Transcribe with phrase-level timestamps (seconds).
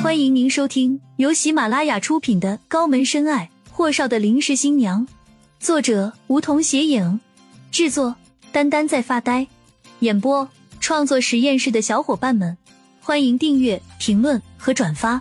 [0.00, 5.04] 欢迎您收听由喜马拉雅出品的《高门深爱：霍少的临时新娘》，
[5.58, 7.20] 作者梧桐斜影，
[7.72, 8.14] 制作
[8.52, 9.48] 丹丹在发呆，
[9.98, 10.48] 演播
[10.78, 12.56] 创作实验室的小伙伴们，
[13.00, 15.20] 欢迎订阅、评论和转发。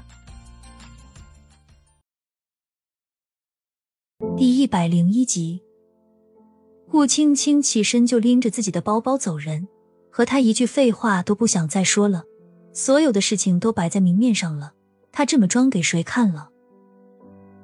[4.37, 5.59] 第一百零一集，
[6.89, 9.67] 顾青青起身就拎着自己的包包走人，
[10.11, 12.23] 和他一句废话都不想再说了。
[12.77, 14.71] 所有的事情都摆在明面上了，
[15.11, 16.51] 他这么装给谁看了？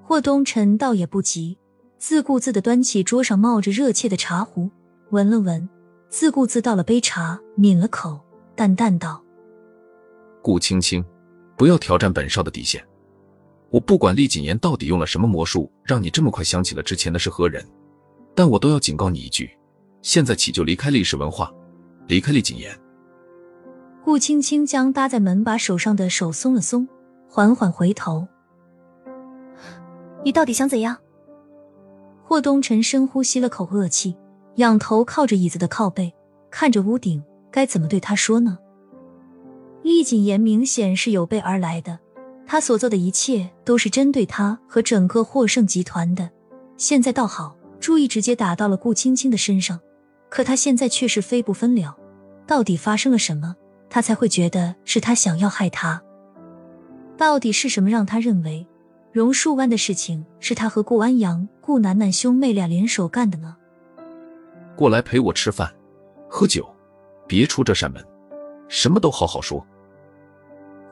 [0.02, 1.56] 霍东辰倒也不急，
[2.00, 4.72] 自顾自的端起桌上冒着热气的茶壶，
[5.12, 5.70] 闻了闻，
[6.10, 8.20] 自顾自倒了杯茶，抿了口，
[8.56, 9.24] 淡淡道
[10.42, 11.06] ：“顾青青，
[11.56, 12.84] 不要挑战本少的底线。
[13.70, 17.64] 我不管厉谨言到底用了什么魔术，让你这么快想起了之前的是何人，
[18.34, 19.56] 但我都要警告你一句：
[20.02, 21.54] 现在起就离开历史文化，
[22.08, 22.76] 离开厉谨言。”
[24.04, 26.86] 顾青青将搭在门把手上的手松了松，
[27.30, 28.28] 缓缓回头
[30.26, 30.98] ：“你到底想怎样？”
[32.22, 34.18] 霍东辰深呼吸了口恶气，
[34.56, 36.14] 仰头靠着椅子的靠背，
[36.52, 38.58] 看着屋顶，该怎么对他说呢？
[39.84, 41.98] 厉谨言明显是有备而来的，
[42.46, 46.30] 他所做的一切都是针对他和整个霍盛集团的。
[46.76, 49.80] 现在倒好，注意直接打到了顾青青的身上，
[50.30, 51.96] 可他现在却是非不分了，
[52.46, 53.56] 到底发生了什么？
[53.94, 56.02] 他才会觉得是他想要害他。
[57.16, 58.66] 到底是什么让他认为
[59.12, 63.56] 榕树湾的事情是他和顾安阳、顾楠楠兄妹俩联手干的呢？
[64.76, 65.72] 过来陪我吃饭、
[66.28, 66.68] 喝酒，
[67.28, 68.04] 别出这扇门，
[68.68, 69.64] 什么都好好说。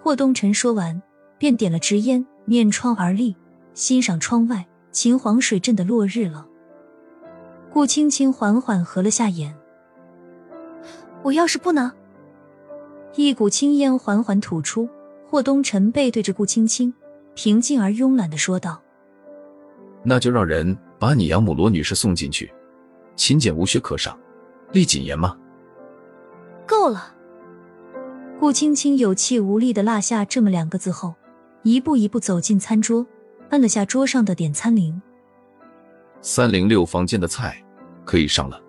[0.03, 1.01] 霍东辰说完，
[1.39, 3.35] 便点了支烟，面窗而立，
[3.73, 6.45] 欣赏窗外秦皇水镇的落日了。
[7.73, 9.57] 顾青青缓缓合了下眼，
[11.23, 11.93] 我要是不呢？
[13.15, 14.89] 一股青烟缓缓吐出，
[15.27, 16.93] 霍东辰背对着顾青青，
[17.33, 18.81] 平静而慵懒的说道
[20.03, 22.51] ：“那就让人把你养母罗女士送进去，
[23.15, 24.17] 勤俭无学可上，
[24.71, 25.37] 立谨言吗？”
[26.65, 27.13] 够了。
[28.39, 31.13] 顾青青有气无力的落下这么两个字后，
[31.63, 33.05] 一步一步走进餐桌，
[33.49, 34.99] 按了下桌上的点餐铃。
[36.21, 37.61] 三零六房间的菜
[38.05, 38.59] 可以上了。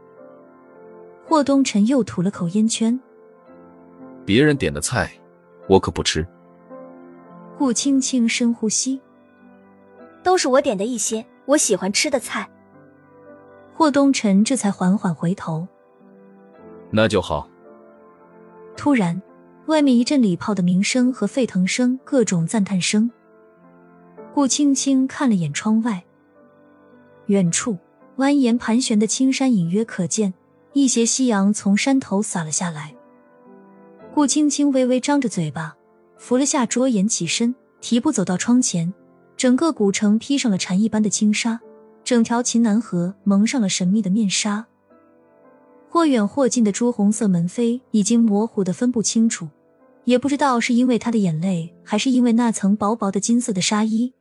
[1.26, 2.98] 霍东辰又吐了口烟圈。
[4.24, 5.10] 别人点的菜，
[5.68, 6.26] 我可不吃。
[7.58, 9.00] 顾青青深呼吸，
[10.22, 12.48] 都是我点的一些我喜欢吃的菜。
[13.74, 15.66] 霍东辰这才缓缓回头，
[16.90, 17.48] 那就好。
[18.76, 19.20] 突然，
[19.66, 23.10] 外面一阵礼炮的鸣声和沸腾声，各种赞叹声。
[24.34, 26.04] 顾青青看了眼窗外，
[27.26, 27.76] 远处
[28.16, 30.32] 蜿蜒盘旋的青山隐约可见，
[30.72, 32.94] 一斜夕阳从山头洒了下来。
[34.14, 35.74] 顾青青微微张着嘴巴，
[36.18, 38.92] 扶了下桌沿，起身，提步走到窗前。
[39.38, 41.58] 整个古城披上了蝉一般的轻纱，
[42.04, 44.66] 整条秦南河蒙上了神秘的面纱。
[45.88, 49.48] 或远或近的朱红色门扉已经模糊的分不清楚，
[50.04, 54.12] 也不知道是因为他的眼泪，还是因为那层薄薄的金色的纱衣。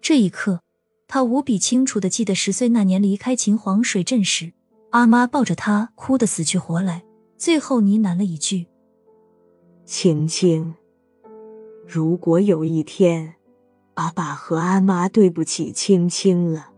[0.00, 0.60] 这一刻，
[1.06, 4.52] 他无比清楚的记得十岁那年离开秦皇水镇时，
[4.90, 7.04] 阿妈抱着他哭得死去活来，
[7.38, 8.66] 最后呢喃了一句。
[9.84, 10.74] 青青，
[11.86, 13.34] 如果有一天，
[13.94, 16.68] 阿爸和阿妈对不起青青了，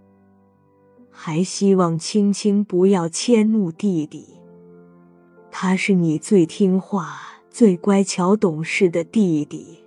[1.10, 4.40] 还希望青青不要迁怒弟弟。
[5.50, 7.18] 他是你最听话、
[7.50, 9.84] 最乖巧懂事的弟弟。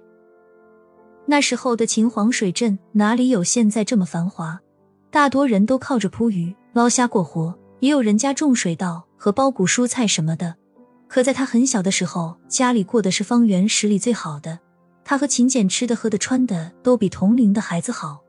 [1.25, 4.61] 那时候的秦皇水镇哪里有现在这么繁华？
[5.09, 10.55] 大多人都靠着捕鱼、捞虾过活，也有人家种水稻和包谷蔬菜什么的。
[11.07, 14.59] 可在他很小的时候，家里过的是方圆十里最好的。
[15.03, 18.21] 他和秦简吃的、喝的、穿的都比同龄的孩子好。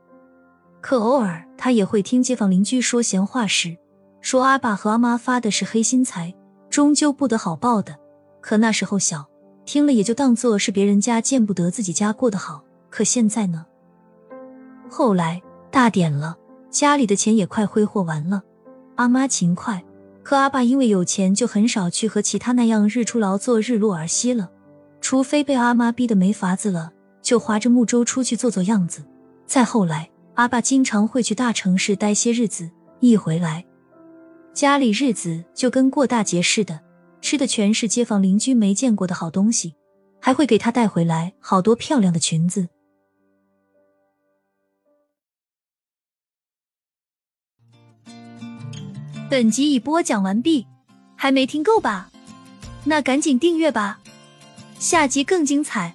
[0.81, 3.77] 可偶尔他也会听街坊邻居说闲话时，
[4.21, 6.33] 说阿爸和阿妈发的是黑心财，
[6.71, 7.99] 终究不得好报的。
[8.41, 9.29] 可那时候小，
[9.67, 12.63] 听了也就当做是别人家见不得自己家过得好。
[12.91, 13.67] 可现在呢？
[14.89, 15.43] 后来
[15.73, 16.37] 大点了，
[16.71, 18.43] 家里的钱也快挥霍完了，
[18.95, 19.85] 阿妈勤快。
[20.29, 24.51] 可阿爸因为有钱，就很少去和其他那样日出劳作、日落而息了。
[25.01, 26.93] 除非被阿妈逼得没法子了，
[27.23, 29.03] 就划着木舟出去做做样子。
[29.47, 32.71] 再后来，阿爸经常会去大城市待些日子，
[33.01, 33.65] 一回来，
[34.53, 36.79] 家里日子就跟过大节似的，
[37.23, 39.77] 吃的全是街坊邻居没见过的好东西，
[40.21, 42.69] 还会给他带回来好多漂亮的裙子。
[49.31, 50.67] 本集已播讲完毕，
[51.15, 52.11] 还没听够吧？
[52.85, 53.99] 那赶紧订阅吧，
[54.79, 55.95] 下集更精彩。